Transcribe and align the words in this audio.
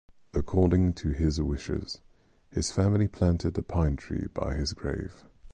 According 0.33 0.93
to 0.93 1.09
his 1.09 1.39
wishes, 1.39 2.01
his 2.49 2.71
family 2.71 3.07
planted 3.07 3.55
a 3.59 3.61
pine 3.61 3.97
tree 3.97 4.25
by 4.33 4.55
his 4.55 4.73
grave. 4.73 5.25